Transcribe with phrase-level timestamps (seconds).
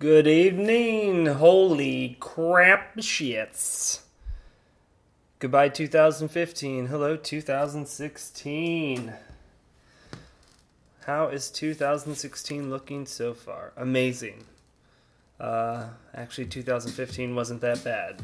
[0.00, 1.26] Good evening.
[1.26, 4.00] Holy crap shits.
[5.38, 6.86] Goodbye 2015.
[6.86, 9.12] Hello 2016.
[11.04, 13.74] How is 2016 looking so far?
[13.76, 14.46] Amazing.
[15.38, 18.22] Uh, actually, 2015 wasn't that bad.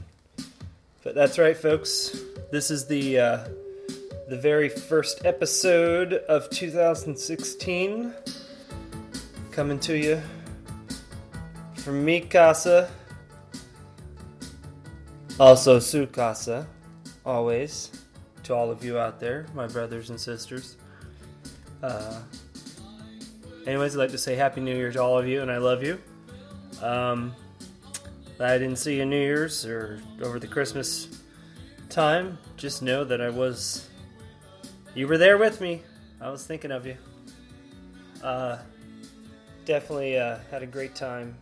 [1.04, 2.18] But that's right, folks.
[2.50, 3.48] This is the uh,
[4.30, 8.14] the very first episode of 2016
[9.50, 10.22] coming to you
[11.86, 12.90] from mi casa,
[15.38, 16.66] also su casa,
[17.24, 17.92] always
[18.42, 20.78] to all of you out there, my brothers and sisters.
[21.84, 22.18] Uh,
[23.68, 25.84] anyways, I'd like to say Happy New Year to all of you, and I love
[25.84, 26.00] you.
[26.82, 27.32] Um,
[28.40, 31.20] I didn't see you New Year's or over the Christmas
[31.88, 32.36] time.
[32.56, 33.88] Just know that I was.
[34.96, 35.82] You were there with me.
[36.20, 36.96] I was thinking of you.
[38.24, 38.58] Uh,
[39.64, 41.36] definitely uh, had a great time.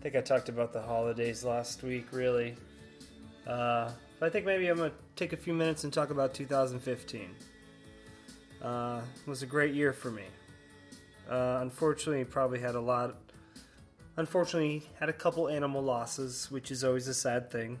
[0.00, 2.56] I think I talked about the holidays last week, really.
[3.46, 6.32] Uh, but I think maybe I'm going to take a few minutes and talk about
[6.32, 7.30] 2015.
[8.62, 10.24] Uh, was a great year for me.
[11.30, 13.14] Uh, unfortunately, probably had a lot
[14.16, 17.78] Unfortunately, had a couple animal losses, which is always a sad thing.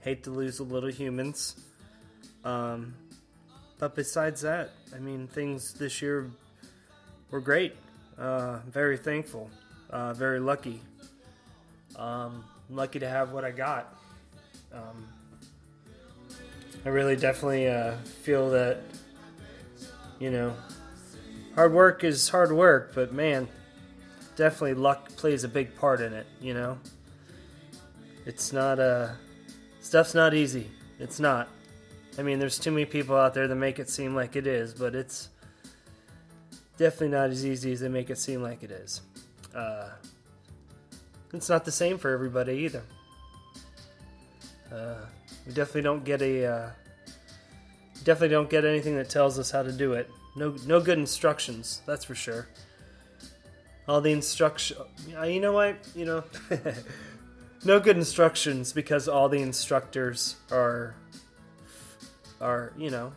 [0.00, 1.56] Hate to lose the little humans.
[2.44, 2.94] Um,
[3.78, 6.30] but besides that, I mean, things this year
[7.30, 7.76] were great.
[8.16, 9.50] Uh, very thankful.
[9.90, 10.80] Uh, very lucky.
[11.96, 13.94] Um, I'm lucky to have what I got.
[14.72, 15.08] Um,
[16.84, 18.80] I really definitely uh, feel that,
[20.18, 20.54] you know,
[21.54, 23.48] hard work is hard work, but man,
[24.36, 26.78] definitely luck plays a big part in it, you know?
[28.26, 29.12] It's not, uh,
[29.80, 30.70] stuff's not easy.
[30.98, 31.48] It's not.
[32.18, 34.74] I mean, there's too many people out there that make it seem like it is,
[34.74, 35.28] but it's
[36.76, 39.00] definitely not as easy as they make it seem like it is.
[39.54, 39.88] Uh,
[41.34, 42.82] it's not the same for everybody either.
[44.72, 44.96] Uh,
[45.46, 46.70] we definitely don't get a, uh,
[48.04, 50.10] definitely don't get anything that tells us how to do it.
[50.36, 52.48] No, no good instructions, that's for sure
[53.86, 54.76] all the instruction.
[55.08, 55.76] You know what?
[55.94, 56.24] You know,
[57.64, 60.94] no good instructions because all the instructors are
[62.40, 63.12] are you know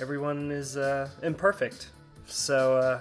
[0.00, 1.90] everyone is uh, imperfect.
[2.26, 3.00] So uh,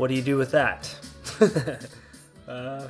[0.00, 0.96] what do you do with that?
[2.48, 2.88] uh,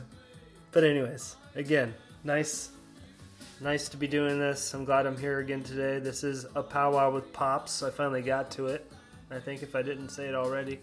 [0.71, 2.71] but anyways, again, nice.
[3.61, 4.73] Nice to be doing this.
[4.75, 5.99] I'm glad I'm here again today.
[5.99, 7.83] This is a powwow with pops.
[7.83, 8.89] I finally got to it.
[9.29, 10.79] I think if I didn't say it already.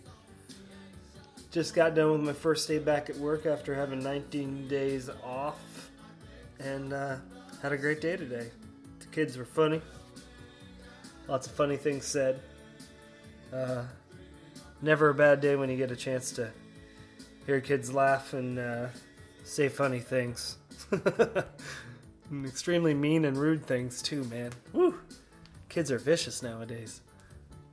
[1.50, 5.90] Just got done with my first day back at work after having 19 days off,
[6.60, 7.16] and uh,
[7.62, 8.52] had a great day today.
[9.00, 9.82] The kids were funny,
[11.30, 12.42] lots of funny things said.
[13.54, 13.84] Uh,
[14.82, 16.52] never a bad day when you get a chance to
[17.46, 18.88] hear kids laugh and uh,
[19.44, 20.58] say funny things.
[20.92, 24.52] and extremely mean and rude things too, man.
[24.74, 25.00] Woo!
[25.70, 27.02] Kids are vicious nowadays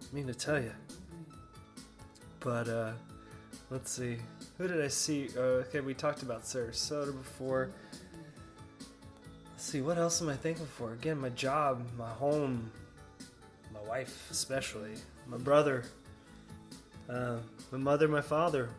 [0.02, 0.72] I mean to tell you.
[2.40, 2.92] But uh,
[3.70, 4.18] let's see.
[4.58, 5.28] Who did I see?
[5.36, 7.70] Uh, okay, we talked about Sarasota before.
[9.52, 9.80] Let's see.
[9.80, 10.92] What else am I thankful for?
[10.92, 12.70] Again, my job, my home,
[13.72, 14.92] my wife, especially,
[15.26, 15.84] my brother,
[17.08, 17.36] uh,
[17.70, 18.70] my mother, my father,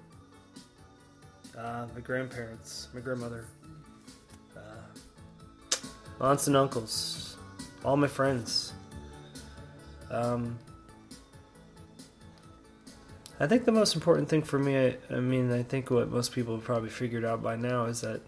[1.57, 3.45] uh, my grandparents, my grandmother,
[4.55, 5.75] uh,
[6.21, 7.37] aunts and uncles,
[7.83, 8.73] all my friends.
[10.09, 10.57] Um,
[13.39, 16.31] I think the most important thing for me, I, I, mean, I think what most
[16.31, 18.21] people have probably figured out by now is that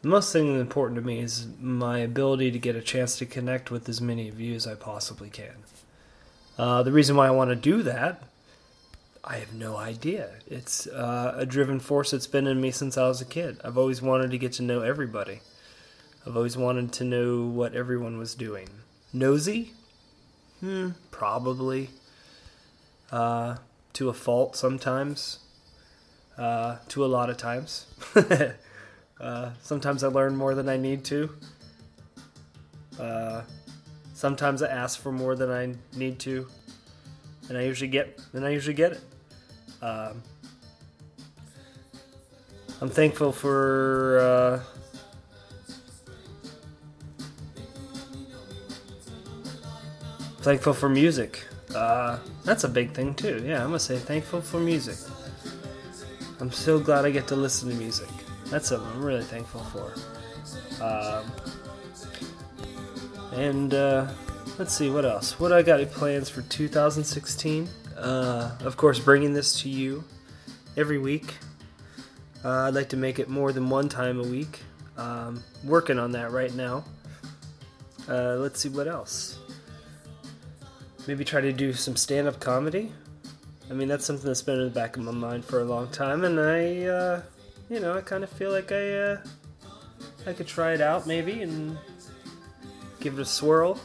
[0.00, 3.70] the most thing important to me is my ability to get a chance to connect
[3.70, 5.54] with as many of you as I possibly can.
[6.58, 8.22] Uh, the reason why I want to do that,
[9.24, 10.30] I have no idea.
[10.48, 13.60] It's uh, a driven force that's been in me since I was a kid.
[13.64, 15.40] I've always wanted to get to know everybody.
[16.26, 18.68] I've always wanted to know what everyone was doing.
[19.12, 19.72] Nosy?
[20.60, 21.90] Hmm, probably.
[23.12, 23.56] Uh,
[23.92, 25.38] to a fault sometimes,
[26.36, 27.86] uh, to a lot of times.
[29.20, 31.30] uh, sometimes I learn more than I need to.
[32.98, 33.42] Uh,
[34.14, 36.48] sometimes I ask for more than I need to,
[37.48, 39.00] and I usually get, and I usually get it.
[39.82, 40.22] Um,
[42.80, 44.18] I'm thankful for.
[44.20, 44.72] Uh,
[50.42, 51.44] thankful for music.
[51.74, 53.42] Uh, that's a big thing too.
[53.44, 54.96] Yeah, I'm gonna say thankful for music.
[56.40, 58.08] I'm so glad I get to listen to music.
[58.46, 59.94] That's something I'm really thankful for.
[60.82, 61.24] Um,
[63.32, 64.08] and uh,
[64.58, 65.38] let's see what else.
[65.38, 67.68] What I got plans for 2016?
[67.96, 70.04] Uh, of course, bringing this to you
[70.76, 71.34] every week.
[72.44, 74.60] Uh, I'd like to make it more than one time a week.
[74.96, 76.84] Um, working on that right now.
[78.08, 79.38] Uh, let's see what else.
[81.06, 82.92] Maybe try to do some stand up comedy.
[83.70, 85.88] I mean, that's something that's been in the back of my mind for a long
[85.88, 87.22] time, and I, uh,
[87.70, 89.20] you know, I kind of feel like I, uh,
[90.26, 91.78] I could try it out maybe and
[93.00, 93.80] give it a swirl.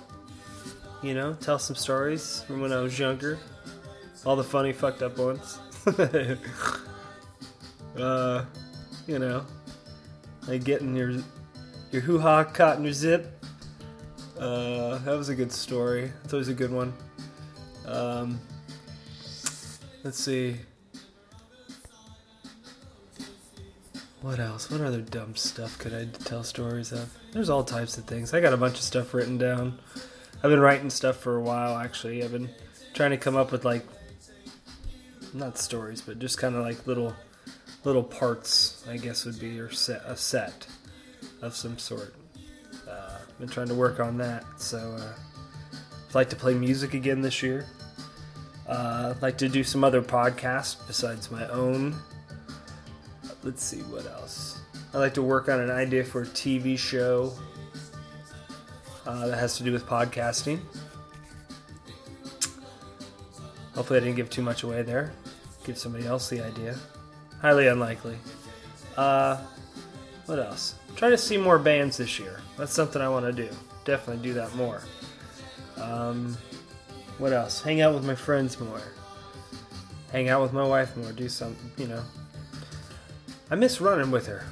[1.01, 3.39] You know, tell some stories from when I was younger,
[4.25, 5.60] all the funny, fucked up ones.
[7.98, 8.46] uh,
[9.08, 9.46] you know,
[10.48, 11.16] like getting your
[11.92, 13.34] your hoo ha caught in your zip.
[14.40, 16.12] Uh, that was a good story.
[16.22, 16.94] That's always a good one.
[17.86, 18.40] Um,
[20.04, 20.58] let's see.
[24.22, 24.69] What else?
[24.69, 27.10] What other dumb stuff could I tell stories of?
[27.31, 28.34] There's all types of things.
[28.34, 29.80] I got a bunch of stuff written down.
[30.44, 32.24] I've been writing stuff for a while, actually.
[32.24, 32.50] I've been
[32.94, 33.86] trying to come up with like,
[35.34, 37.16] not stories, but just kind of like little,
[37.84, 38.86] little parts.
[38.90, 40.68] I guess would be or set a set
[41.42, 42.16] of some sort.
[42.90, 44.44] Uh, been trying to work on that.
[44.58, 45.14] So, uh,
[46.10, 47.66] I'd like to play music again this year.
[48.68, 51.96] Uh, like to do some other podcasts besides my own.
[53.44, 54.60] Let's see what else.
[54.94, 57.34] I'd like to work on an idea for a TV show
[59.06, 60.60] uh, that has to do with podcasting.
[63.78, 65.14] Hopefully, I didn't give too much away there.
[65.64, 66.76] Give somebody else the idea.
[67.44, 68.18] Highly unlikely.
[68.98, 69.38] Uh,
[70.26, 70.74] what else?
[70.96, 72.42] Try to see more bands this year.
[72.58, 73.48] That's something I want to do.
[73.86, 74.82] Definitely do that more.
[75.80, 76.36] Um,
[77.20, 77.62] what else?
[77.62, 78.82] Hang out with my friends more.
[80.12, 81.12] Hang out with my wife more.
[81.12, 82.02] Do something, you know.
[83.52, 84.44] I miss running with her.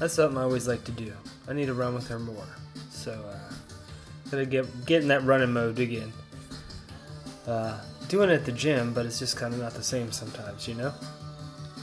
[0.00, 1.12] That's something I always like to do.
[1.46, 2.48] I need to run with her more.
[2.90, 3.54] So, uh,
[4.32, 6.12] gotta get get in that running mode again.
[7.46, 10.68] Uh, doing it at the gym, but it's just kind of not the same sometimes,
[10.68, 10.92] you know.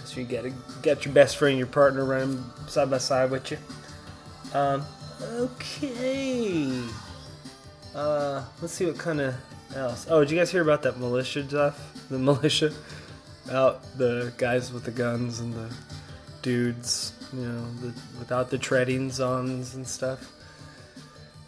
[0.06, 3.51] So you get to get your best friend, your partner running side by side with
[3.51, 3.57] you.
[4.53, 4.85] Um,
[5.21, 6.81] okay.
[7.95, 9.35] Uh, let's see what kind of
[9.75, 10.07] else.
[10.09, 12.07] Oh, did you guys hear about that militia stuff?
[12.09, 12.73] The militia
[13.50, 15.73] out the guys with the guns and the
[16.41, 20.31] dudes, you know, the, without the treading zones and stuff.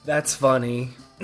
[0.06, 0.92] That's funny.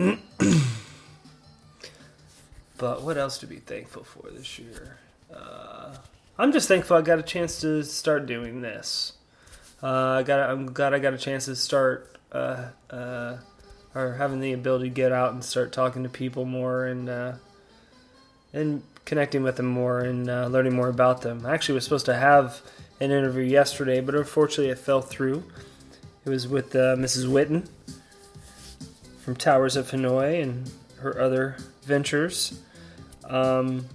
[2.79, 4.97] but what else to be thankful for this year?
[5.31, 5.95] Uh,
[6.37, 9.13] I'm just thankful I got a chance to start doing this.
[9.83, 10.49] Uh, I got.
[10.49, 13.37] I'm glad I got a chance to start, uh, uh,
[13.93, 17.33] or having the ability to get out and start talking to people more and uh,
[18.53, 21.45] and connecting with them more and uh, learning more about them.
[21.45, 22.61] I actually was supposed to have
[22.99, 25.43] an interview yesterday, but unfortunately it fell through.
[26.25, 27.25] It was with uh, Mrs.
[27.25, 27.67] Witten
[29.23, 32.59] from Towers of Hanoi and her other ventures.
[33.29, 33.85] Um,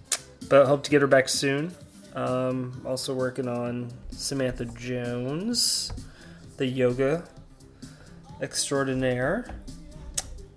[0.49, 1.75] but hope to get her back soon.
[2.15, 5.93] Um, also working on Samantha Jones,
[6.57, 7.25] the yoga
[8.41, 9.47] extraordinaire,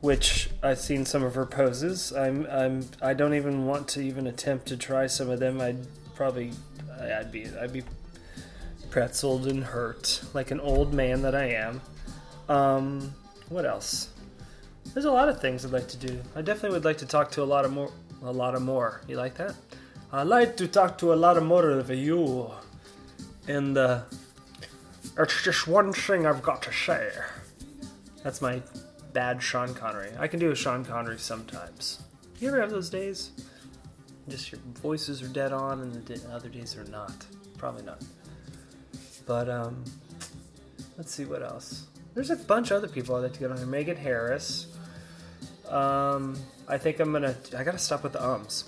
[0.02, 2.14] which I've seen some of her poses.
[2.14, 5.60] I'm I'm I don't even want to even attempt to try some of them.
[5.60, 6.52] I'd probably
[7.00, 7.84] I'd be I'd be
[8.90, 11.82] pretzeled and hurt like an old man that I am.
[12.50, 13.14] Um,
[13.50, 14.10] what else?
[14.94, 16.22] There's a lot of things I'd like to do.
[16.36, 17.92] I definitely would like to talk to a lot of more
[18.24, 19.02] a lot of more.
[19.08, 19.56] You like that?
[20.12, 22.52] I like to talk to a lot of more of you.
[23.48, 24.02] And uh,
[25.18, 27.12] it's just one thing I've got to say.
[28.24, 28.62] That's my
[29.14, 30.12] bad Sean Connery.
[30.20, 32.00] I can do a Sean Connery sometimes.
[32.40, 33.32] You ever have those days?
[34.28, 37.26] Just your voices are dead on and the other days are not.
[37.58, 38.04] Probably not.
[39.26, 39.84] But, um,
[40.98, 41.88] let's see what else.
[42.14, 43.68] There's a bunch of other people I'd like to get on here.
[43.68, 44.68] Megan Harris.
[45.70, 47.36] Um, I think I'm gonna.
[47.58, 48.66] I gotta stop with the ums.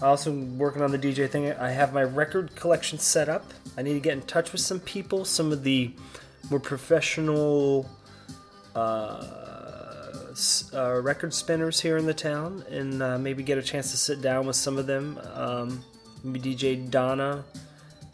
[0.00, 1.52] I also working on the DJ thing.
[1.52, 3.52] I have my record collection set up.
[3.76, 5.92] I need to get in touch with some people, some of the
[6.48, 7.88] more professional
[8.74, 9.26] uh,
[10.72, 14.22] uh, record spinners here in the town, and uh, maybe get a chance to sit
[14.22, 15.18] down with some of them.
[15.34, 15.84] Um,
[16.22, 17.44] maybe DJ Donna,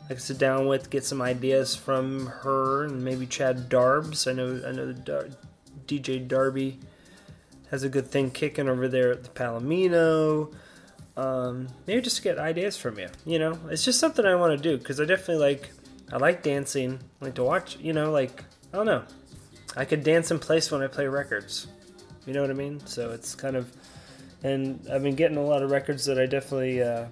[0.06, 4.28] I could sit down with, get some ideas from her, and maybe Chad Darbs.
[4.28, 5.28] I know, I know Dar-
[5.86, 6.80] DJ Darby
[7.70, 10.52] has a good thing kicking over there at the Palomino
[11.16, 13.08] um, maybe just get ideas from you.
[13.24, 15.70] You know, it's just something I want to do because I definitely like.
[16.12, 17.00] I like dancing.
[17.20, 17.78] I like to watch.
[17.78, 19.02] You know, like I don't know.
[19.76, 21.66] I could dance in place when I play records.
[22.26, 22.84] You know what I mean?
[22.86, 23.70] So it's kind of,
[24.42, 27.06] and I've been getting a lot of records that I definitely uh,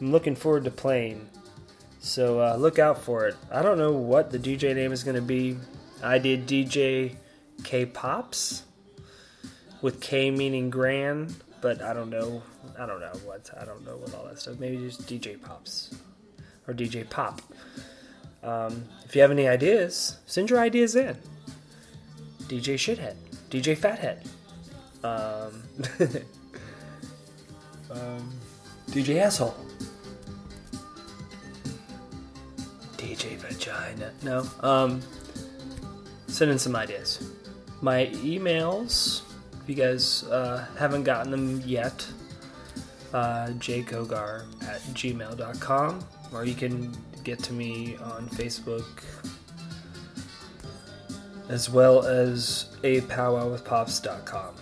[0.00, 1.28] am looking forward to playing.
[2.00, 3.36] So uh, look out for it.
[3.50, 5.56] I don't know what the DJ name is going to be.
[6.02, 7.16] I did DJ
[7.62, 8.64] K Pops
[9.82, 12.42] with K meaning grand but I don't know.
[12.78, 13.48] I don't know what.
[13.58, 14.58] I don't know what all that stuff.
[14.58, 15.94] Maybe just DJ pops
[16.68, 17.40] or DJ pop.
[18.42, 21.16] Um, if you have any ideas, send your ideas in.
[22.48, 23.14] DJ shithead,
[23.48, 24.26] DJ fathead,
[25.04, 25.62] um,
[27.90, 28.30] um,
[28.88, 29.54] DJ asshole,
[32.96, 34.12] DJ vagina.
[34.22, 34.44] No.
[34.60, 35.00] Um,
[36.26, 37.30] send in some ideas.
[37.80, 39.22] My emails,
[39.62, 42.06] if you guys uh, haven't gotten them yet,
[43.14, 46.92] uh, jkogar at gmail.com, or you can
[47.22, 49.04] get to me on Facebook
[51.48, 54.54] as well as a powwowwithpops.com.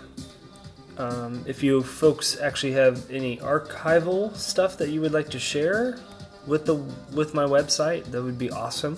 [0.99, 5.99] Um, if you folks actually have any archival stuff that you would like to share
[6.47, 6.75] with the
[7.15, 8.97] with my website, that would be awesome.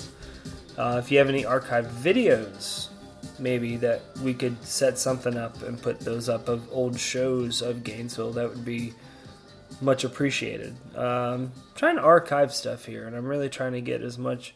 [0.77, 2.89] Uh, if you have any archived videos,
[3.43, 7.85] maybe that we could set something up and put those up of old shows of
[7.85, 8.95] Gainesville, that would be
[9.81, 10.75] much appreciated.
[10.97, 14.55] Um, trying to archive stuff here, and I'm really trying to get as much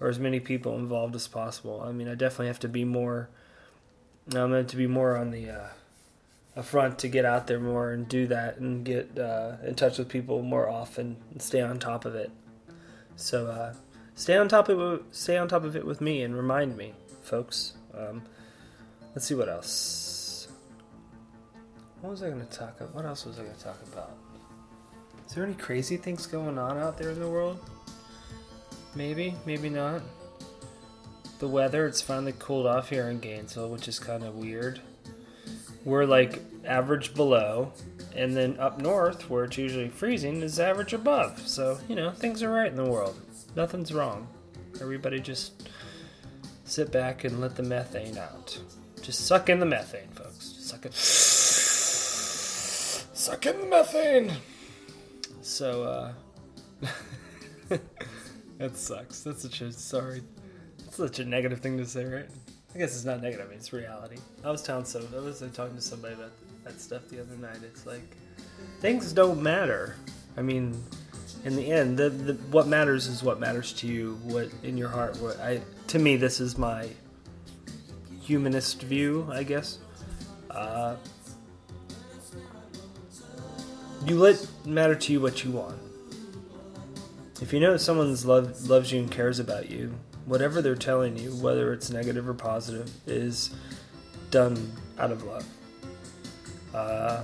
[0.00, 1.82] or as many people involved as possible.
[1.86, 3.28] I mean, I definitely have to be more.
[4.28, 8.08] I'm going to be more on the uh, front to get out there more and
[8.08, 12.04] do that and get uh, in touch with people more often and stay on top
[12.04, 12.30] of it.
[13.14, 13.74] So uh,
[14.14, 17.74] stay on top of stay on top of it with me and remind me, folks.
[17.96, 18.22] Um,
[19.14, 20.48] let's see what else.
[22.00, 22.94] What was I going to talk about?
[22.94, 24.16] What else was I going to talk about?
[25.26, 27.58] Is there any crazy things going on out there in the world?
[28.94, 30.02] Maybe, maybe not.
[31.38, 34.80] The weather, it's finally cooled off here in Gainesville, which is kind of weird.
[35.84, 37.72] We're like average below,
[38.14, 41.46] and then up north, where it's usually freezing, is average above.
[41.46, 43.20] So, you know, things are right in the world.
[43.54, 44.28] Nothing's wrong.
[44.80, 45.68] Everybody just
[46.66, 48.58] sit back and let the methane out.
[49.00, 50.44] Just suck in the methane, folks.
[50.58, 50.92] Suck it.
[53.14, 54.32] Suck in the methane.
[55.42, 56.12] So, uh,
[58.58, 59.22] that sucks.
[59.22, 60.22] That's such a sorry.
[60.78, 62.28] That's such a negative thing to say, right?
[62.74, 63.50] I guess it's not negative.
[63.52, 64.16] It's reality.
[64.44, 65.06] I was telling some.
[65.16, 66.32] I was like, talking to somebody about
[66.64, 67.58] that stuff the other night.
[67.62, 68.16] It's like
[68.80, 69.96] things don't matter.
[70.36, 70.82] I mean,
[71.46, 74.18] in the end, the, the what matters is what matters to you.
[74.24, 75.16] What in your heart.
[75.18, 76.88] What I to me, this is my
[78.20, 79.78] humanist view, I guess.
[80.50, 80.96] Uh,
[84.04, 85.78] you let matter to you what you want.
[87.40, 91.16] If you know that someone's love loves you and cares about you, whatever they're telling
[91.16, 93.54] you, whether it's negative or positive, is
[94.32, 95.46] done out of love.
[96.74, 97.22] Uh,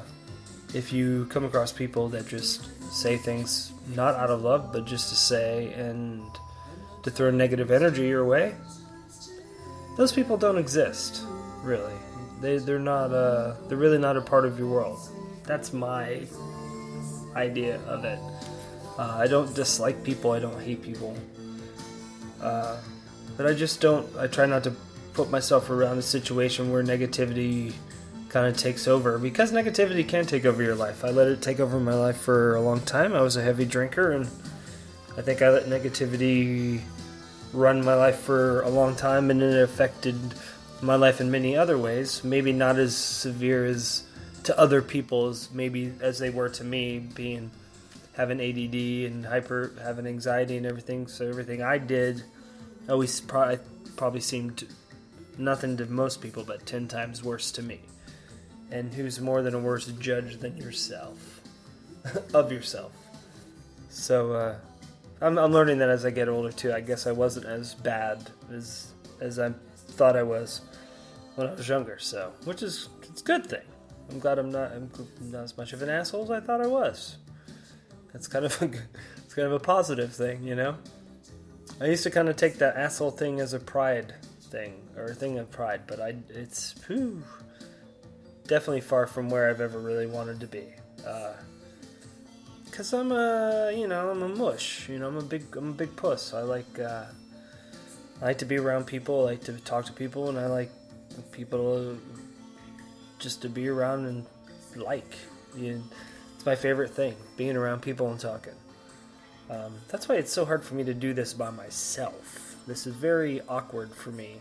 [0.74, 5.08] if you come across people that just say things not out of love, but just
[5.08, 6.22] to say and
[7.02, 8.54] to throw negative energy your way,
[9.96, 11.24] those people don't exist,
[11.62, 11.94] really.
[12.40, 14.98] They they're not uh they're really not a part of your world.
[15.44, 16.26] That's my
[17.34, 18.18] idea of it.
[18.98, 20.32] Uh, I don't dislike people.
[20.32, 21.16] I don't hate people.
[22.40, 22.78] Uh,
[23.36, 24.06] but I just don't.
[24.16, 24.72] I try not to
[25.14, 27.72] put myself around a situation where negativity
[28.32, 31.04] kind of takes over because negativity can take over your life.
[31.04, 33.12] I let it take over my life for a long time.
[33.12, 34.26] I was a heavy drinker, and
[35.18, 36.80] I think I let negativity
[37.52, 40.16] run my life for a long time, and it affected
[40.80, 42.24] my life in many other ways.
[42.24, 44.04] Maybe not as severe as
[44.44, 47.50] to other people as maybe as they were to me, being
[48.14, 51.06] having ADD and hyper having anxiety and everything.
[51.06, 52.24] So everything I did
[52.88, 53.58] always probably
[53.96, 54.66] probably seemed
[55.36, 57.80] nothing to most people, but ten times worse to me.
[58.72, 61.42] And who's more than a worse judge than yourself
[62.34, 62.92] of yourself?
[63.90, 64.56] So uh,
[65.20, 66.72] I'm, I'm learning that as I get older too.
[66.72, 70.62] I guess I wasn't as bad as as I thought I was
[71.36, 71.98] when I was younger.
[71.98, 73.62] So, which is it's a good thing.
[74.10, 76.66] I'm glad I'm not I'm not as much of an asshole as I thought I
[76.66, 77.18] was.
[78.12, 78.70] That's kind of a
[79.18, 80.76] it's kind of a positive thing, you know.
[81.80, 85.14] I used to kind of take that asshole thing as a pride thing or a
[85.14, 87.22] thing of pride, but I it's whew,
[88.46, 90.64] definitely far from where I've ever really wanted to be.
[91.06, 91.32] Uh,
[92.72, 94.88] Cause I'm a, you know, I'm a mush.
[94.88, 96.32] You know, I'm a big, I'm a big puss.
[96.32, 97.04] I like, uh,
[98.22, 99.20] I like to be around people.
[99.20, 100.70] I like to talk to people, and I like
[101.32, 101.98] people
[103.18, 104.26] just to be around and
[104.74, 105.14] like.
[105.54, 105.82] You,
[106.34, 108.54] it's my favorite thing, being around people and talking.
[109.50, 112.56] Um, that's why it's so hard for me to do this by myself.
[112.66, 114.38] This is very awkward for me.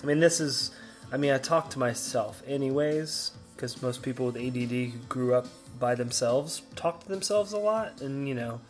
[0.00, 0.70] I mean, this is,
[1.12, 5.46] I mean, I talk to myself anyways, because most people with ADD who grew up
[5.78, 8.60] by themselves talk to themselves a lot, and you know,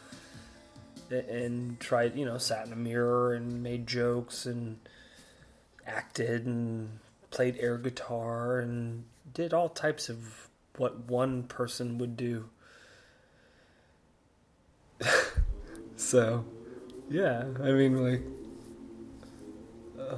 [1.11, 4.78] and tried, you know, sat in a mirror and made jokes and
[5.87, 6.99] acted and
[7.31, 12.49] played air guitar and did all types of what one person would do.
[15.97, 16.45] so,
[17.09, 18.23] yeah, I mean, like,
[19.99, 20.16] uh,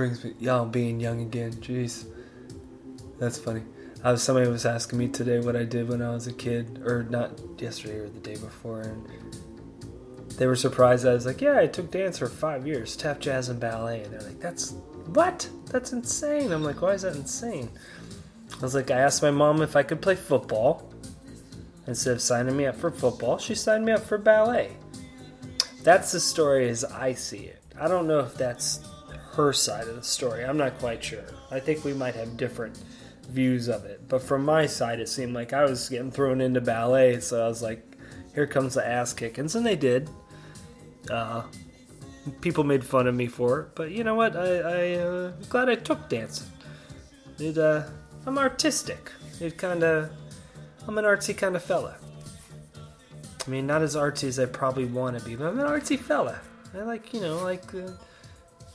[0.00, 1.52] brings me, y'all being young again.
[1.52, 2.06] Jeez,
[3.18, 3.60] that's funny.
[4.02, 6.80] I was somebody was asking me today what I did when I was a kid,
[6.86, 9.06] or not yesterday or the day before, and
[10.38, 11.06] they were surprised.
[11.06, 14.14] I was like, "Yeah, I took dance for five years, tap, jazz, and ballet." And
[14.14, 14.70] they're like, "That's
[15.04, 15.46] what?
[15.66, 17.68] That's insane." I'm like, "Why is that insane?"
[18.54, 20.90] I was like, I asked my mom if I could play football.
[21.86, 24.78] Instead of signing me up for football, she signed me up for ballet.
[25.82, 27.62] That's the story as I see it.
[27.78, 28.80] I don't know if that's
[29.32, 30.44] her side of the story.
[30.44, 31.24] I'm not quite sure.
[31.50, 32.78] I think we might have different
[33.28, 34.08] views of it.
[34.08, 37.48] But from my side, it seemed like I was getting thrown into ballet, so I
[37.48, 37.84] was like,
[38.34, 39.54] here comes the ass kickings.
[39.54, 40.10] And they did.
[41.08, 41.42] Uh,
[42.40, 44.36] people made fun of me for it, but you know what?
[44.36, 46.48] I, I uh, glad I took dancing.
[47.38, 47.84] It uh,
[48.26, 49.10] I'm artistic.
[49.40, 50.10] It kind of,
[50.86, 51.96] I'm an artsy kind of fella.
[53.46, 55.98] I mean, not as artsy as I probably want to be, but I'm an artsy
[55.98, 56.40] fella.
[56.74, 57.64] I like, you know, like,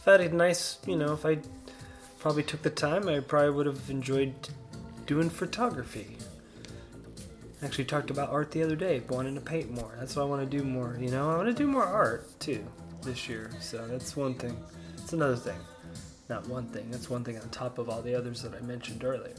[0.05, 1.39] if I had a nice, you know, if I
[2.19, 4.33] probably took the time, I probably would have enjoyed
[5.07, 6.17] doing photography.
[7.63, 9.95] Actually, talked about art the other day, wanting to paint more.
[9.97, 11.31] That's what I want to do more, you know?
[11.31, 12.63] I want to do more art, too,
[13.01, 13.49] this year.
[13.59, 14.55] So that's one thing.
[14.97, 15.57] It's another thing
[16.29, 16.89] not one thing.
[16.89, 19.35] That's one thing on top of all the others that I mentioned earlier.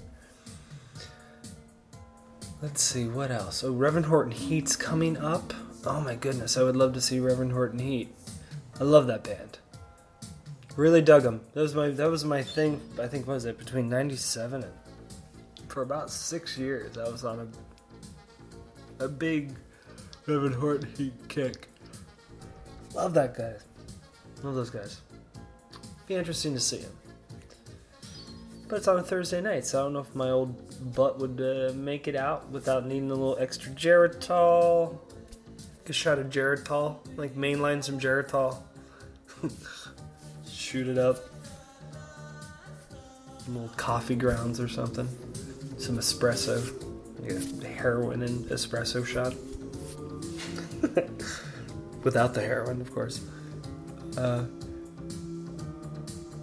[2.62, 3.64] Let's see what else.
[3.64, 5.52] Oh, Reverend Horton Heat's coming up.
[5.84, 8.14] Oh my goodness, I would love to see Reverend Horton Heat.
[8.80, 9.58] I love that band.
[10.76, 11.40] Really dug them.
[11.54, 12.80] That was my that was my thing.
[13.00, 14.72] I think was it between '97 and
[15.68, 16.98] for about six years.
[16.98, 17.40] I was on
[19.00, 19.54] a a big
[20.26, 21.68] Reverend Horton Heat kick.
[22.94, 23.54] Love that guy.
[24.42, 25.00] Love those guys.
[26.06, 26.92] Be interesting to see him.
[28.68, 31.40] But it's on a Thursday night, so I don't know if my old butt would
[31.40, 34.98] uh, make it out without needing a little extra Geritol.
[35.88, 38.58] A shot of Geritol, like mainline some Geritol.
[40.66, 41.18] Shoot it up.
[43.44, 45.08] Some little coffee grounds or something.
[45.78, 46.60] Some espresso.
[47.22, 49.32] Yeah, heroin and espresso shot.
[52.02, 53.20] Without the heroin, of course.
[54.18, 54.46] Uh,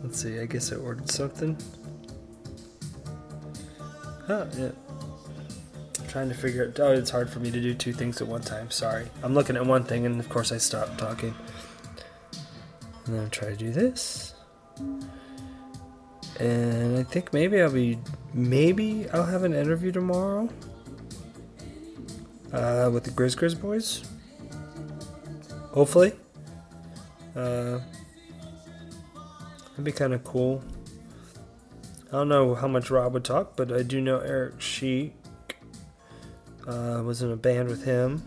[0.04, 1.58] Let's see, I guess I ordered something.
[4.30, 4.72] Oh, yeah.
[6.08, 6.80] Trying to figure out.
[6.80, 8.72] Oh, it's hard for me to do two things at one time.
[8.72, 9.06] Sorry.
[9.22, 11.36] I'm looking at one thing and of course I stop talking.
[13.06, 14.34] And then try to do this.
[16.40, 18.00] And I think maybe I'll be.
[18.34, 20.50] Maybe I'll have an interview tomorrow.
[22.52, 24.04] Uh, with the Grizz Grizz boys.
[25.72, 26.14] Hopefully.
[27.36, 27.80] Uh,
[29.74, 30.64] That'd be kind of cool.
[32.10, 35.16] I don't know how much Rob would talk, but I do know Eric Sheik
[36.68, 38.22] uh, was in a band with him.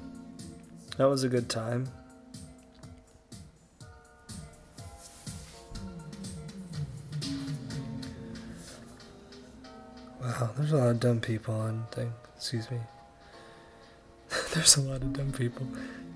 [0.97, 1.87] That was a good time.
[10.66, 12.12] There's a lot of dumb people on thing.
[12.35, 12.79] Excuse me.
[14.52, 15.64] there's a lot of dumb people.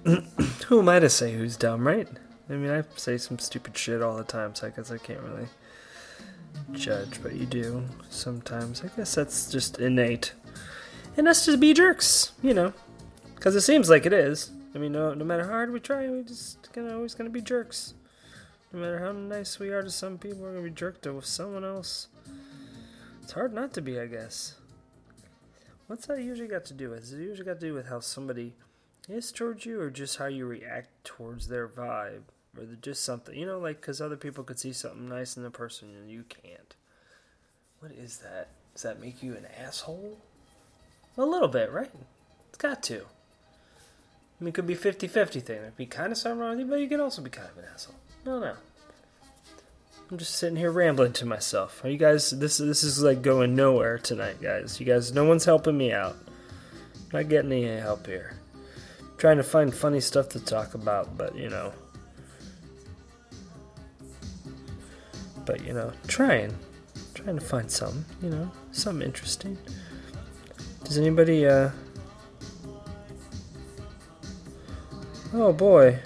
[0.66, 2.08] Who am I to say who's dumb, right?
[2.48, 5.20] I mean, I say some stupid shit all the time, so I guess I can't
[5.20, 5.46] really
[6.72, 8.82] judge, but you do sometimes.
[8.82, 10.32] I guess that's just innate.
[11.16, 12.72] And us just be jerks, you know,
[13.36, 14.50] because it seems like it is.
[14.74, 17.40] I mean, no, no matter how hard we try, we're just gonna always gonna be
[17.40, 17.94] jerks.
[18.72, 21.64] No matter how nice we are to some people, we're gonna be jerked to someone
[21.64, 22.08] else.
[23.22, 24.54] It's hard not to be, I guess.
[25.86, 27.04] What's that usually got to do with?
[27.04, 28.54] Is it usually got to do with how somebody
[29.08, 32.22] is towards you, or just how you react towards their vibe?
[32.56, 35.50] or just something, you know, like because other people could see something nice in the
[35.50, 36.74] person and you can't.
[37.80, 38.48] What is that?
[38.74, 40.18] Does that make you an asshole?
[41.16, 41.90] A little bit, right?
[42.48, 43.00] It's got to.
[43.00, 45.58] I mean, it could be 50 50 thing.
[45.58, 47.64] It'd be kind of something wrong you, but you could also be kind of an
[47.72, 47.96] asshole.
[48.24, 48.54] No, no.
[50.10, 51.84] I'm just sitting here rambling to myself.
[51.84, 52.30] Are you guys?
[52.30, 54.80] This this is like going nowhere tonight, guys.
[54.80, 56.16] You guys, no one's helping me out.
[56.94, 58.36] I'm not getting any help here.
[59.00, 61.72] I'm trying to find funny stuff to talk about, but you know,
[65.46, 66.56] but you know, trying,
[67.14, 69.56] trying to find something, you know, something interesting.
[70.82, 71.70] Does anybody, uh,
[75.34, 76.00] oh boy.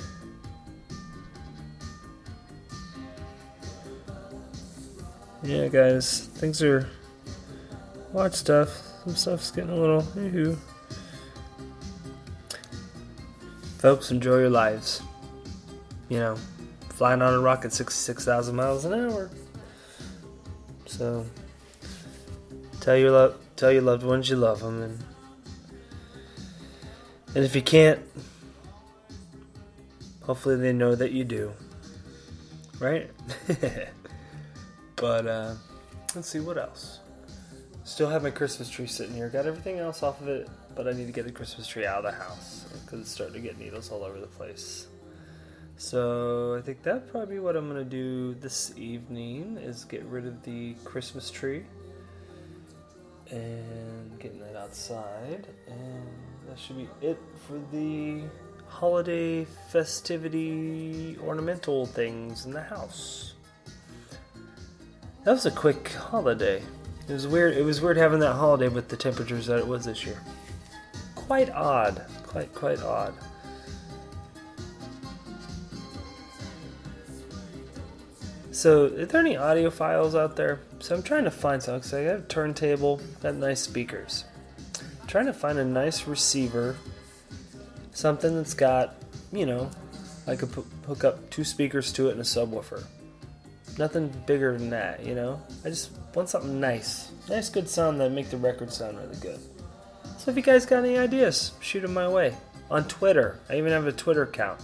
[5.45, 6.89] Yeah, guys, things are.
[8.13, 8.71] Watch stuff.
[9.05, 10.03] Some stuff's getting a little.
[10.03, 10.57] Woohoo.
[13.79, 15.03] Folks, enjoy your lives.
[16.09, 16.37] You know,
[16.89, 19.31] flying on a rocket 66,000 miles an hour.
[20.87, 21.25] So,
[22.85, 24.99] Tell your love, tell your loved ones you love them, and
[27.35, 27.99] and if you can't,
[30.21, 31.51] hopefully they know that you do.
[32.79, 33.11] Right?
[35.05, 35.53] but uh,
[36.15, 37.01] let's see what else.
[37.85, 39.29] Still have my Christmas tree sitting here.
[39.29, 41.99] Got everything else off of it, but I need to get the Christmas tree out
[41.99, 44.87] of the house because it's starting to get needles all over the place.
[45.77, 50.43] So I think that's probably what I'm gonna do this evening is get rid of
[50.43, 51.65] the Christmas tree
[53.31, 56.09] and getting that outside, and
[56.49, 58.23] that should be it for the
[58.69, 63.34] holiday festivity ornamental things in the house.
[65.25, 66.63] That was a quick holiday.
[67.09, 67.57] It was weird.
[67.57, 70.21] It was weird having that holiday with the temperatures that it was this year.
[71.15, 72.05] Quite odd.
[72.27, 73.15] Quite quite odd.
[78.53, 80.61] So, are there any audiophiles out there?
[80.79, 81.81] So, I'm trying to find something.
[81.81, 84.25] because I have a turntable, got nice speakers.
[85.01, 86.77] I'm trying to find a nice receiver,
[87.93, 88.95] something that's got,
[89.33, 89.71] you know,
[90.27, 90.51] I could
[90.87, 92.85] hook up two speakers to it and a subwoofer.
[93.79, 95.41] Nothing bigger than that, you know?
[95.65, 97.11] I just want something nice.
[97.29, 99.41] Nice, good sound that make the record sound really good.
[100.19, 102.35] So, if you guys got any ideas, shoot them my way.
[102.71, 104.61] On Twitter, I even have a Twitter account.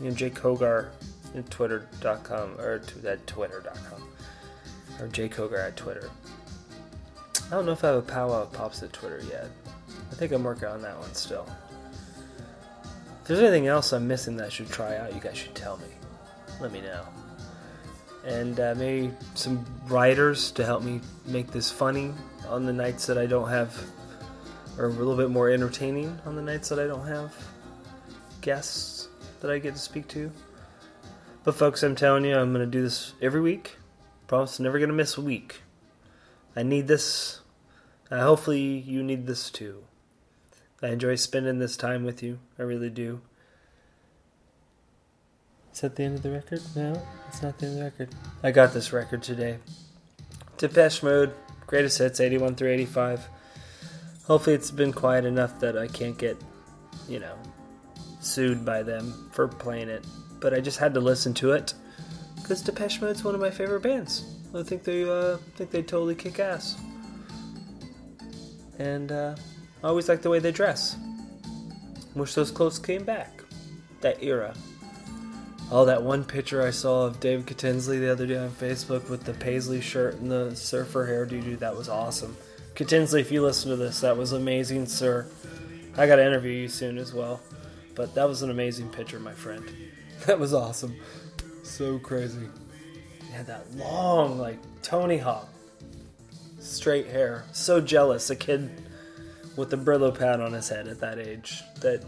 [0.00, 0.90] You know, Jake Hogar
[1.36, 4.02] at twitter.com or to, at twitter.com
[5.00, 6.10] or Jake at Twitter.
[7.46, 9.48] I don't know if I have a powwow pops at Twitter yet.
[10.10, 11.46] I think I'm working on that one still.
[13.22, 15.76] If there's anything else I'm missing that I should try out, you guys should tell
[15.78, 15.86] me.
[16.60, 17.04] Let me know.
[18.24, 22.12] And uh, maybe some writers to help me make this funny
[22.48, 23.78] on the nights that I don't have,
[24.78, 27.34] or a little bit more entertaining on the nights that I don't have
[28.40, 29.08] guests
[29.40, 30.32] that I get to speak to.
[31.44, 33.76] But folks, I'm telling you, I'm going to do this every week.
[34.26, 35.60] Promise, never going to miss a week.
[36.56, 37.40] I need this.
[38.10, 39.84] Uh, hopefully, you need this too.
[40.82, 42.38] I enjoy spending this time with you.
[42.58, 43.20] I really do.
[45.74, 46.62] Is that the end of the record?
[46.76, 48.14] No, it's not the end of the record.
[48.44, 49.58] I got this record today.
[50.56, 51.34] Depeche Mode,
[51.66, 53.28] greatest hits, 81 through 85.
[54.28, 56.36] Hopefully, it's been quiet enough that I can't get,
[57.08, 57.34] you know,
[58.20, 60.04] sued by them for playing it.
[60.38, 61.74] But I just had to listen to it
[62.36, 64.24] because Depeche Mode's one of my favorite bands.
[64.54, 66.76] I think they uh, think they totally kick ass,
[68.78, 69.34] and uh,
[69.82, 70.96] I always like the way they dress.
[72.14, 73.42] Wish those clothes came back.
[74.02, 74.54] That era.
[75.70, 79.24] Oh, that one picture I saw of Dave Katinsley the other day on Facebook with
[79.24, 82.36] the paisley shirt and the surfer hairdo, dude, that was awesome.
[82.74, 85.26] Katinsley, if you listen to this, that was amazing, sir.
[85.96, 87.40] I got to interview you soon as well.
[87.94, 89.64] But that was an amazing picture, my friend.
[90.26, 90.96] That was awesome.
[91.64, 92.48] So crazy.
[93.26, 95.48] He had that long, like, Tony Hawk,
[96.60, 97.44] straight hair.
[97.52, 98.30] So jealous.
[98.30, 98.70] A kid
[99.56, 102.02] with a Brillo pad on his head at that age that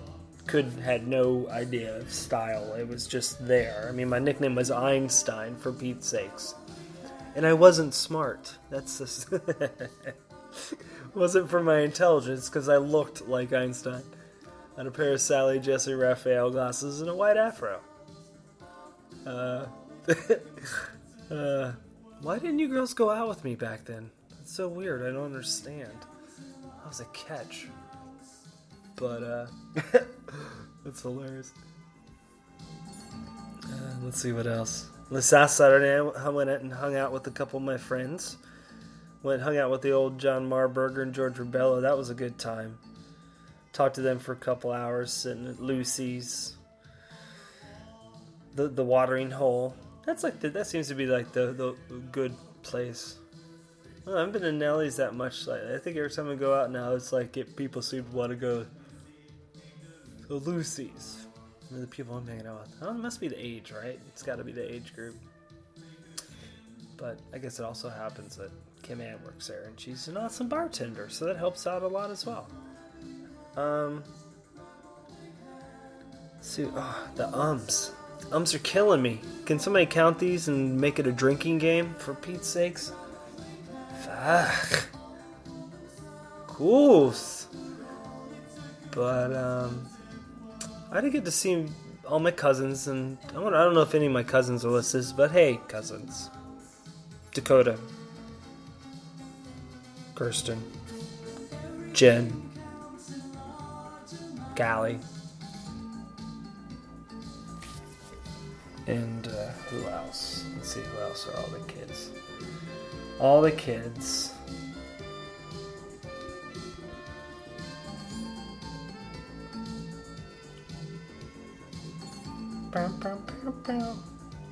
[0.47, 2.75] could had no idea of style.
[2.75, 3.87] It was just there.
[3.89, 6.55] I mean, my nickname was Einstein for Pete's sakes,
[7.35, 8.57] and I wasn't smart.
[8.71, 9.29] That's just
[11.15, 14.03] wasn't for my intelligence because I looked like Einstein.
[14.75, 17.81] I had a pair of Sally Jessy Raphael glasses and a white afro.
[19.27, 19.67] Uh,
[21.31, 21.73] uh,
[22.21, 24.11] why didn't you girls go out with me back then?
[24.31, 25.03] That's so weird.
[25.03, 25.97] I don't understand.
[26.39, 27.67] That was a catch.
[28.97, 29.47] But, uh,
[30.85, 31.53] that's hilarious.
[33.65, 34.89] Uh, let's see what else.
[35.11, 38.39] This last Saturday, I went out and hung out with a couple of my friends.
[39.23, 41.81] Went hung out with the old John Marburger and George Rebello.
[41.81, 42.79] That was a good time.
[43.73, 46.57] Talked to them for a couple hours, sitting at Lucy's,
[48.55, 49.77] the the watering hole.
[50.07, 51.77] That's like the, that seems to be like the the
[52.11, 53.19] good place.
[54.05, 55.47] Well, I haven't been to Nelly's that much.
[55.47, 58.17] Like, I think every time I go out now, it's like it, people seem to
[58.17, 58.67] want to go
[60.29, 61.27] to Lucy's.
[61.71, 62.77] And the people I'm hanging out with.
[62.83, 63.99] Oh, it must be the age, right?
[64.09, 65.17] It's got to be the age group.
[66.97, 68.51] But I guess it also happens that
[68.83, 72.11] Kim Ann works there, and she's an awesome bartender, so that helps out a lot
[72.11, 72.49] as well.
[73.57, 74.05] Um,
[76.41, 77.93] see, oh, the ums.
[78.33, 79.21] Ums are killing me.
[79.45, 82.93] Can somebody count these and make it a drinking game for Pete's sakes?
[84.05, 84.89] Fuck.
[86.47, 87.13] Cool.
[88.93, 89.87] But um,
[90.91, 91.67] I didn't get to see
[92.09, 94.71] all my cousins, and I don't, I don't know if any of my cousins are
[94.71, 96.31] listeners, but hey, cousins.
[97.33, 97.79] Dakota.
[100.15, 100.63] Kirsten.
[101.93, 102.51] Jen.
[104.55, 104.99] Gally.
[108.87, 110.47] And uh, who else?
[110.55, 112.11] Let's see, who else are all the kids?
[113.19, 114.36] All the kids.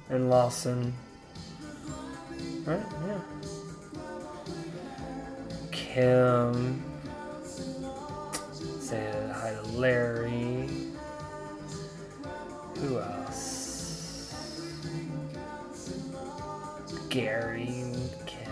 [0.09, 0.95] And Lawson.
[2.65, 2.81] Right?
[3.09, 3.21] Yeah.
[5.73, 6.81] Kim.
[8.79, 10.69] Say hi to Larry.
[12.77, 14.33] Who else?
[17.09, 18.51] Gary and Kim.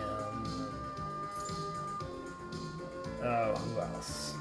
[3.23, 4.35] Oh, who else?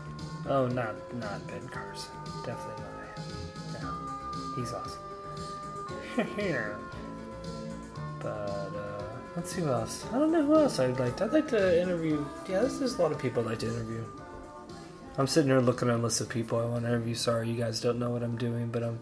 [0.47, 2.11] Oh, not not Ben Carson.
[2.43, 3.83] Definitely not him.
[3.83, 5.00] No, he's awesome.
[8.19, 9.03] But uh,
[9.35, 10.05] let's see who else.
[10.11, 11.17] I don't know who else I'd like.
[11.17, 12.25] To, I'd like to interview.
[12.49, 14.03] Yeah, there's a lot of people I'd like to interview.
[15.17, 17.15] I'm sitting here looking at a list of people I want to interview.
[17.15, 18.99] Sorry, you guys don't know what I'm doing, but I'm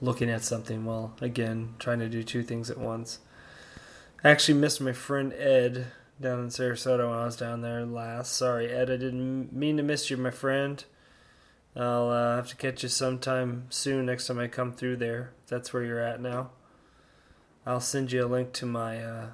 [0.00, 3.20] looking at something while again trying to do two things at once.
[4.22, 5.86] I actually missed my friend Ed
[6.20, 8.32] down in Sarasota when I was down there last.
[8.32, 10.84] Sorry, Ed, I didn't mean to miss you, my friend.
[11.76, 15.32] I'll uh, have to catch you sometime soon next time I come through there.
[15.48, 16.50] That's where you're at now.
[17.66, 19.26] I'll send you a link to my uh,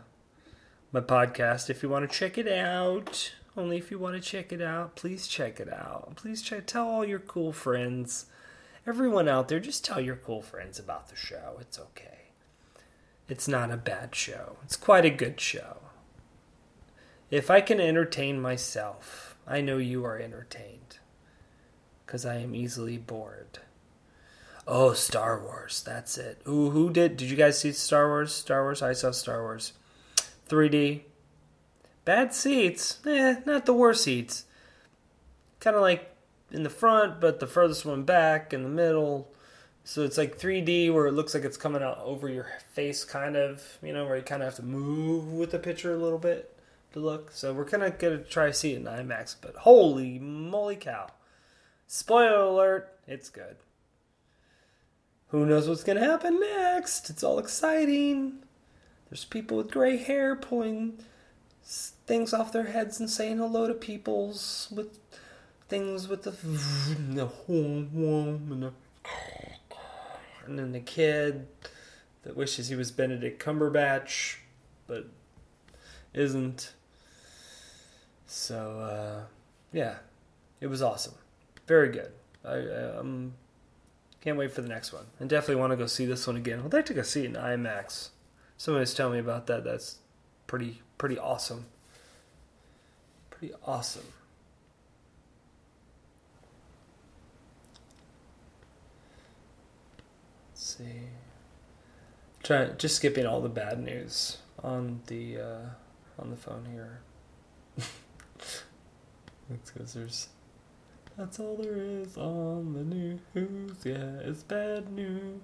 [0.92, 3.34] my podcast if you want to check it out.
[3.56, 6.14] Only if you want to check it out, please check it out.
[6.16, 6.66] Please check.
[6.66, 8.26] Tell all your cool friends,
[8.86, 9.60] everyone out there.
[9.60, 11.56] Just tell your cool friends about the show.
[11.60, 12.30] It's okay.
[13.28, 14.56] It's not a bad show.
[14.64, 15.78] It's quite a good show.
[17.30, 20.99] If I can entertain myself, I know you are entertained.
[22.10, 23.60] Because I am easily bored.
[24.66, 25.80] Oh, Star Wars.
[25.80, 26.42] That's it.
[26.44, 27.16] Ooh, who did?
[27.16, 28.34] Did you guys see Star Wars?
[28.34, 28.82] Star Wars?
[28.82, 29.74] I saw Star Wars.
[30.48, 31.02] 3D.
[32.04, 32.98] Bad seats.
[33.06, 34.46] Eh, not the worst seats.
[35.60, 36.12] Kind of like
[36.50, 39.32] in the front, but the furthest one back, in the middle.
[39.84, 43.36] So it's like 3D where it looks like it's coming out over your face, kind
[43.36, 46.18] of, you know, where you kind of have to move with the picture a little
[46.18, 46.58] bit
[46.92, 47.30] to look.
[47.30, 50.74] So we're kind of going to try to see it in IMAX, but holy moly
[50.74, 51.06] cow.
[51.92, 53.56] Spoiler alert, it's good.
[55.30, 57.10] Who knows what's going to happen next?
[57.10, 58.44] It's all exciting.
[59.08, 61.00] There's people with gray hair pulling
[61.64, 65.00] things off their heads and saying hello to people's with
[65.68, 66.30] things with the
[70.46, 71.48] and then the kid
[72.22, 74.36] that wishes he was Benedict Cumberbatch,
[74.86, 75.08] but
[76.14, 76.72] isn't.
[78.28, 79.22] So uh,
[79.72, 79.96] yeah,
[80.60, 81.14] it was awesome,
[81.70, 82.10] very good.
[82.44, 83.34] I um,
[84.20, 86.60] can't wait for the next one, and definitely want to go see this one again.
[86.64, 88.08] I'd like to go see it in IMAX.
[88.56, 89.62] Somebody's telling me about that.
[89.62, 89.98] That's
[90.48, 91.66] pretty pretty awesome.
[93.30, 94.02] Pretty awesome.
[100.50, 100.84] Let's see.
[102.42, 105.68] Try just skipping all the bad news on the uh,
[106.18, 107.02] on the phone here.
[109.66, 110.28] Because there's.
[111.20, 113.20] That's all there is on the news.
[113.84, 115.42] Yeah, it's bad news.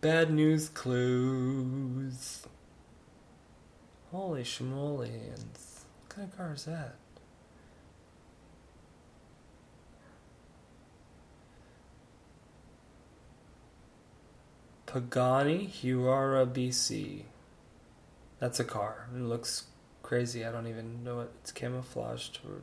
[0.00, 2.46] Bad news clues.
[4.10, 5.82] Holy schmolians.
[6.00, 6.94] What kind of car is that?
[14.86, 17.24] Pagani Huayra BC.
[18.40, 19.08] That's a car.
[19.14, 19.64] It looks
[20.02, 20.42] crazy.
[20.42, 21.30] I don't even know it.
[21.42, 22.38] It's camouflaged.
[22.48, 22.62] Or...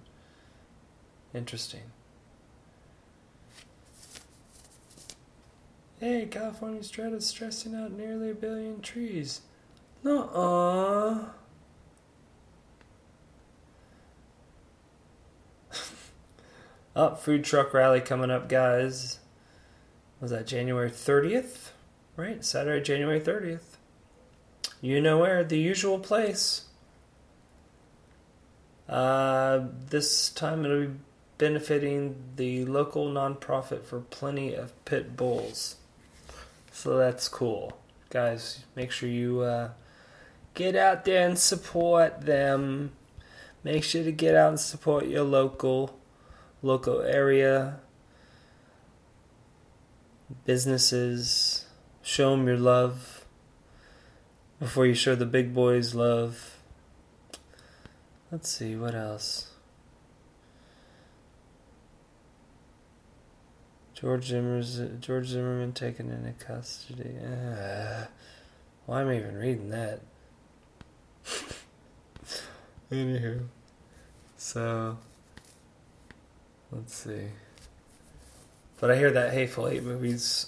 [1.33, 1.81] Interesting.
[5.99, 9.41] Hey, California's dread stressing out nearly a billion trees.
[10.03, 11.37] No, Up,
[16.95, 19.19] oh, food truck rally coming up, guys.
[20.19, 21.69] Was that January 30th?
[22.17, 23.77] Right, Saturday, January 30th.
[24.81, 25.43] You know where?
[25.43, 26.65] The usual place.
[28.89, 30.93] Uh, this time it'll be
[31.41, 35.77] benefiting the local nonprofit for plenty of pit bulls.
[36.71, 37.73] So that's cool.
[38.11, 39.71] Guys, make sure you uh,
[40.53, 42.91] get out there and support them.
[43.63, 45.97] Make sure to get out and support your local
[46.61, 47.79] local area
[50.45, 51.65] businesses.
[52.03, 53.25] Show them your love
[54.59, 56.59] before you show the big boys love.
[58.31, 59.50] Let's see what else.
[64.01, 67.17] George Zimmer's George Zimmerman taken into custody.
[67.23, 68.05] Uh,
[68.87, 70.01] why am I even reading that?
[72.91, 73.45] Anywho,
[74.37, 74.97] so
[76.71, 77.27] let's see.
[78.79, 80.47] But I hear that Hateful Eight movie's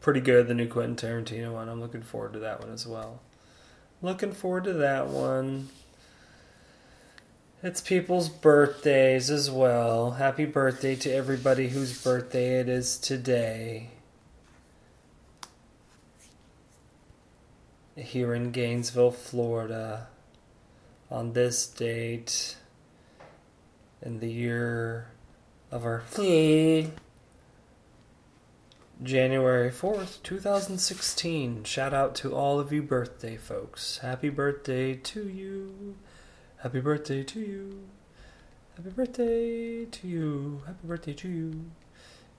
[0.00, 0.48] pretty good.
[0.48, 1.68] The new Quentin Tarantino one.
[1.68, 3.20] I'm looking forward to that one as well.
[4.00, 5.68] Looking forward to that one.
[7.62, 10.12] It's people's birthdays as well.
[10.12, 13.90] Happy birthday to everybody whose birthday it is today.
[17.96, 20.06] Here in Gainesville, Florida,
[21.10, 22.56] on this date
[24.00, 25.08] in the year
[25.70, 26.92] of our food.
[29.02, 31.64] January 4th, 2016.
[31.64, 33.98] Shout out to all of you birthday folks.
[33.98, 35.96] Happy birthday to you.
[36.62, 37.88] Happy birthday to you.
[38.76, 40.60] Happy birthday to you.
[40.66, 41.70] Happy birthday to you.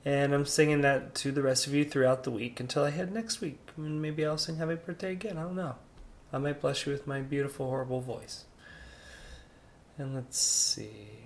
[0.06, 3.12] And I'm singing that to the rest of you throughout the week until I head
[3.12, 3.58] next week.
[3.78, 5.40] And maybe I'll sing happy birthday again.
[5.40, 5.74] I don't know.
[6.32, 8.46] I might bless you with my beautiful, horrible voice.
[9.98, 11.26] And let's see.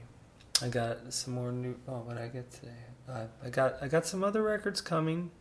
[0.61, 1.75] I got some more new.
[1.89, 2.71] Oh, what I get today?
[3.09, 5.31] Uh, I got I got some other records coming.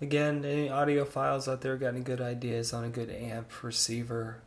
[0.00, 4.40] Again, any audiophiles out there got any good ideas on a good amp receiver?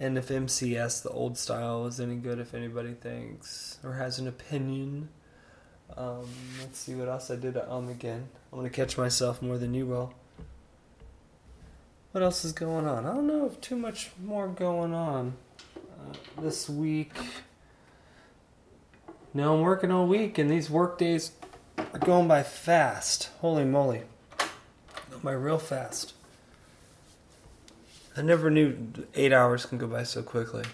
[0.00, 4.28] And if MCS, the old style, is any good, if anybody thinks or has an
[4.28, 5.08] opinion.
[5.96, 6.28] Um,
[6.60, 8.28] let's see what else I did Um again.
[8.52, 10.14] I'm gonna catch myself more than you will.
[12.12, 13.06] What else is going on?
[13.06, 15.36] I don't know if too much more going on
[15.76, 17.12] uh, this week.
[19.34, 21.32] No, I'm working all week, and these work days
[21.76, 23.30] are going by fast.
[23.40, 24.02] Holy moly.
[25.10, 26.14] Going by real fast.
[28.18, 28.76] I never knew
[29.14, 30.64] eight hours can go by so quickly.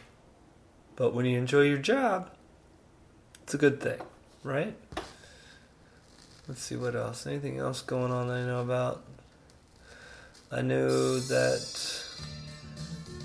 [0.97, 2.31] But when you enjoy your job,
[3.43, 4.01] it's a good thing,
[4.43, 4.75] right?
[6.49, 7.27] Let's see what else.
[7.27, 9.05] Anything else going on that I know about?
[10.51, 12.05] I know that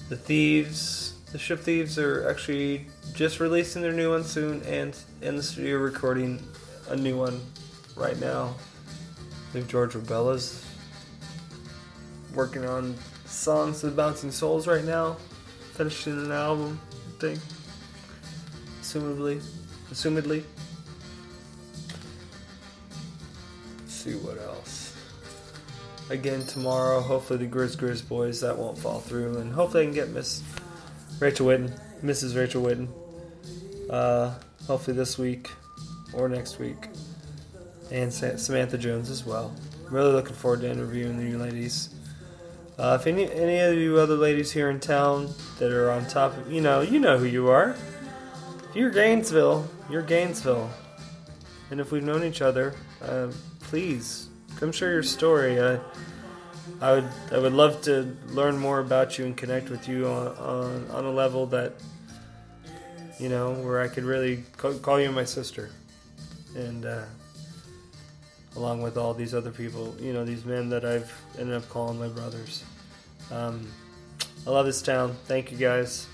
[0.09, 5.37] the Thieves, the Ship Thieves, are actually just releasing their new one soon and in
[5.37, 6.45] the studio recording
[6.89, 7.39] a new one
[7.95, 8.53] right now.
[9.17, 10.65] I think George Rebelo's
[12.35, 12.95] working on
[13.29, 15.17] songs of Bouncing Souls right now,
[15.73, 16.79] finishing an album,
[17.19, 17.39] thing.
[18.81, 19.41] Assumably.
[19.91, 20.43] Assumedly.
[23.79, 24.95] Let's see what else.
[26.09, 29.93] Again tomorrow, hopefully the Grizz Grizz boys that won't fall through, and hopefully I can
[29.93, 30.41] get Miss
[31.19, 32.35] Rachel Whitten, Mrs.
[32.35, 32.87] Rachel Whitten,
[33.91, 34.33] uh,
[34.65, 35.49] hopefully this week
[36.13, 36.87] or next week,
[37.91, 39.53] and Samantha Jones as well.
[39.89, 41.89] Really looking forward to interviewing the new ladies.
[42.79, 46.37] Uh, if any any of you other ladies here in town that are on top
[46.37, 47.75] of you know you know who you are.
[48.69, 50.69] If you're Gainesville, you're Gainesville,
[51.71, 53.27] and if we've known each other, uh,
[53.59, 55.59] please come share your story.
[55.61, 55.79] I
[56.79, 60.27] I would I would love to learn more about you and connect with you on
[60.37, 61.73] on, on a level that
[63.19, 65.69] you know, where I could really call, you my sister,
[66.55, 67.03] and uh,
[68.55, 71.99] along with all these other people, you know, these men that I've ended up calling
[71.99, 72.63] my brothers.
[73.31, 73.67] Um,
[74.45, 75.15] I love this town.
[75.25, 76.07] Thank you guys.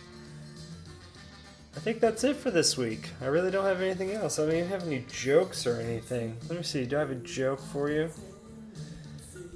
[1.76, 3.10] I think that's it for this week.
[3.22, 4.40] I really don't have anything else.
[4.40, 6.38] I don't even have any jokes or anything.
[6.48, 6.86] Let me see.
[6.86, 8.10] Do I have a joke for you?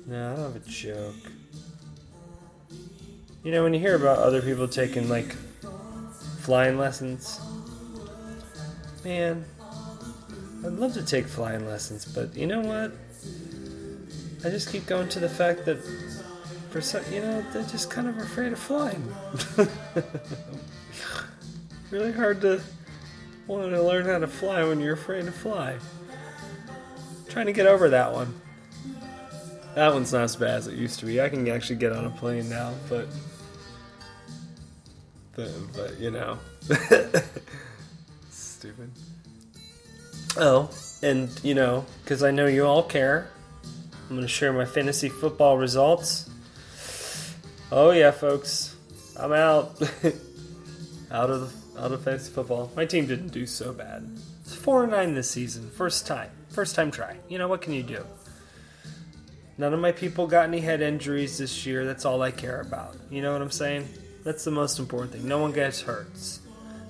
[0.06, 1.15] No, I don't have a joke.
[3.43, 5.36] You know, when you hear about other people taking like
[6.39, 7.39] flying lessons.
[9.06, 9.45] Man,
[10.65, 12.91] I'd love to take flying lessons, but you know what?
[14.43, 15.78] I just keep going to the fact that
[16.70, 19.14] for some, you know, they're just kind of afraid of flying.
[21.92, 22.62] really hard to
[23.48, 25.78] want to learn how to fly when you're afraid to fly.
[27.28, 28.40] trying to get over that one.
[29.76, 31.22] That one's not as bad as it used to be.
[31.22, 33.08] I can actually get on a plane now, but
[35.36, 36.38] but, but you know,
[38.30, 38.92] stupid.
[40.38, 40.70] Oh,
[41.02, 43.30] and you know, because I know you all care,
[44.10, 46.29] I'm going to share my fantasy football results.
[47.72, 48.76] Oh yeah, folks,
[49.16, 49.80] I'm out,
[51.12, 52.72] out of out of fantasy football.
[52.76, 54.10] My team didn't do so bad.
[54.42, 57.18] It's four and nine this season, first time, first time try.
[57.28, 58.04] You know what can you do?
[59.60, 61.86] None of my people got any head injuries this year.
[61.86, 62.96] That's all I care about.
[63.12, 63.88] You know what I'm saying?
[64.24, 65.28] That's the most important thing.
[65.28, 66.08] No one gets hurt.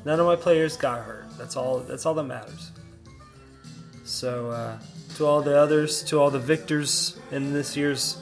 [0.05, 1.25] None of my players got hurt.
[1.37, 1.79] That's all.
[1.79, 2.71] That's all that matters.
[4.05, 4.79] So, uh,
[5.15, 8.21] to all the others, to all the victors in this year's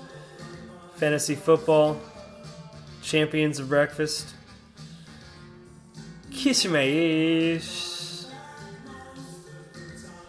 [0.95, 2.01] fantasy football
[3.07, 4.35] champions of breakfast,
[6.29, 6.83] kiss my
[7.55, 8.29] ass,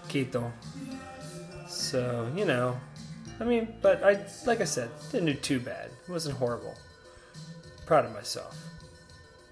[0.08, 0.52] Quito.
[1.68, 2.78] So you know,
[3.40, 5.90] I mean, but I like I said, didn't do too bad.
[6.06, 6.74] It wasn't horrible.
[7.84, 8.56] Proud of myself.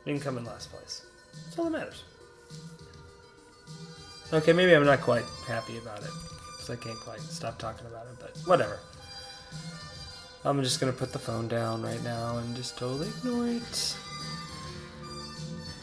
[0.05, 1.05] Didn't come in last place.
[1.45, 2.05] That's all that matters.
[4.33, 6.11] Okay, maybe I'm not quite happy about it.
[6.53, 8.79] Because I can't quite stop talking about it, but whatever.
[10.47, 13.97] I'm just gonna put the phone down right now and just totally ignore it.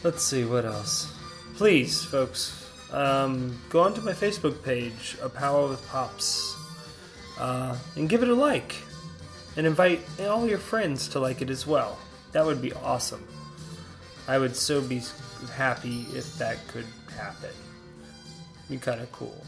[0.02, 1.12] Let's see, what else?
[1.56, 6.56] Please, folks, um, go onto my Facebook page, A Powow with Pops,
[7.38, 8.74] uh, and give it a like.
[9.56, 11.96] and invite all your friends to like it as well.
[12.32, 13.24] That would be awesome.
[14.26, 15.00] I would so be
[15.54, 16.86] happy if that could
[17.16, 17.50] happen.
[18.68, 19.44] Be kind of cool.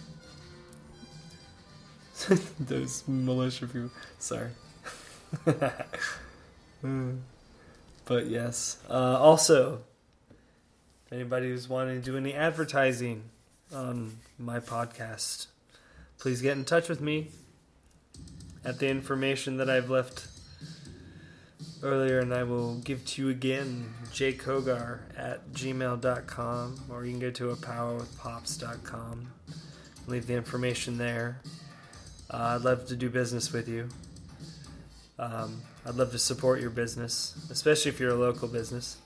[2.60, 3.90] Those militia people.
[4.18, 4.50] Sorry.
[8.04, 8.78] but yes.
[8.88, 9.80] Uh, also,
[11.12, 13.24] anybody who's wanting to do any advertising
[13.74, 15.46] on my podcast,
[16.18, 17.28] please get in touch with me
[18.64, 20.26] at the information that I've left
[21.82, 27.30] earlier, and I will give to you again jkogar at gmail.com, or you can go
[27.30, 29.32] to apowerwithpops.com.
[30.06, 31.40] Leave the information there.
[32.30, 33.88] Uh, I'd love to do business with you.
[35.18, 38.98] Um, I'd love to support your business, especially if you're a local business.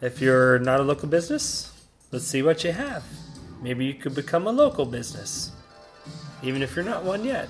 [0.00, 1.72] If you're not a local business,
[2.10, 3.04] let's see what you have.
[3.62, 5.52] Maybe you could become a local business,
[6.42, 7.48] even if you're not one yet.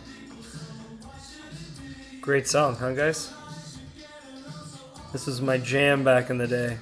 [2.21, 3.33] Great song, huh, guys?
[5.13, 6.77] This was my jam back in the day.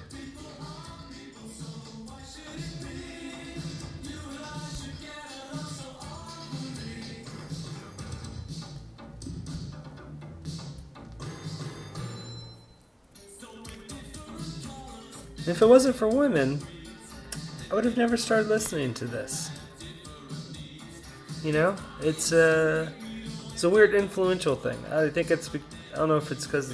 [15.50, 16.60] If it wasn't for women,
[17.70, 19.50] I would have never started listening to this.
[21.42, 22.92] You know, it's a
[23.52, 24.78] it's a weird influential thing.
[24.92, 26.72] I think it's I don't know if it's because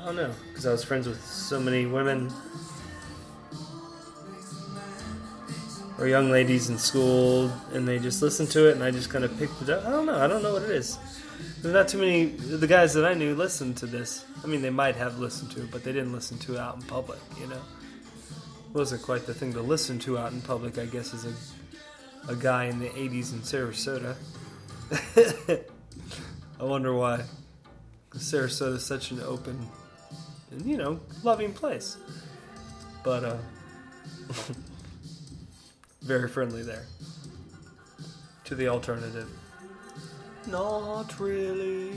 [0.00, 2.32] I don't know because I was friends with so many women
[6.00, 9.24] or young ladies in school, and they just listened to it, and I just kind
[9.24, 9.84] of picked it up.
[9.84, 10.16] I don't know.
[10.16, 10.98] I don't know what it is.
[11.60, 12.26] There's not too many.
[12.26, 14.24] The guys that I knew listened to this.
[14.42, 16.76] I mean, they might have listened to it, but they didn't listen to it out
[16.76, 17.18] in public.
[17.38, 17.60] You know,
[18.70, 20.78] it wasn't quite the thing to listen to out in public.
[20.78, 21.34] I guess as a
[22.32, 24.16] a guy in the '80s in Sarasota.
[26.60, 27.24] I wonder why.
[28.12, 29.68] Sarasota is such an open
[30.50, 31.96] and you know loving place,
[33.04, 33.36] but uh,
[36.02, 36.86] very friendly there.
[38.44, 39.28] To the alternative.
[40.46, 41.92] Not really.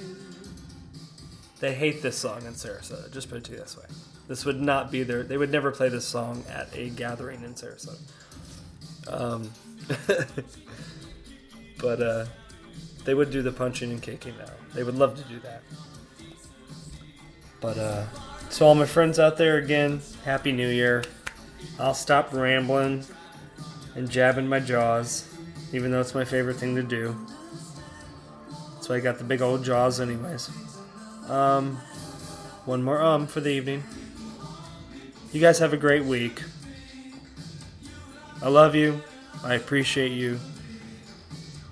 [1.60, 3.12] They hate this song in Sarasota.
[3.12, 3.86] Just put it to you this way.
[4.28, 5.24] This would not be their.
[5.24, 8.00] They would never play this song at a gathering in Sarasota.
[9.08, 9.52] Um,
[11.80, 12.26] but uh,
[13.06, 14.52] they would do the punching and kicking now.
[14.74, 15.62] They would love to do that.
[17.62, 18.06] But uh,
[18.50, 21.04] so all my friends out there again, happy New Year.
[21.80, 23.06] I'll stop rambling
[23.96, 25.28] and jabbing my jaws,
[25.72, 27.16] even though it's my favorite thing to do.
[28.82, 30.50] So I got the big old jaws, anyways.
[31.30, 31.78] Um,
[32.66, 33.84] one more um for the evening.
[35.32, 36.44] You guys have a great week.
[38.42, 39.02] I love you.
[39.44, 40.40] I appreciate you.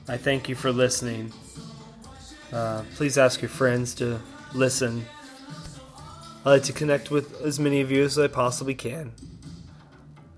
[0.07, 1.31] I thank you for listening.
[2.51, 4.19] Uh, please ask your friends to
[4.53, 5.05] listen.
[6.45, 9.11] I like to connect with as many of you as I possibly can.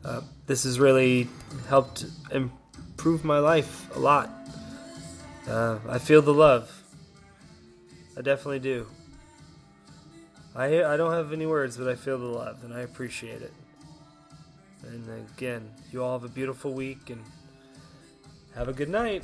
[0.04, 1.28] Uh, this has really
[1.68, 4.30] helped improve my life a lot.
[5.48, 6.72] Uh, I feel the love.
[8.18, 8.88] I definitely do.
[10.56, 13.54] I I don't have any words, but I feel the love, and I appreciate it.
[14.84, 17.24] And again, you all have a beautiful week, and
[18.56, 19.24] have a good night.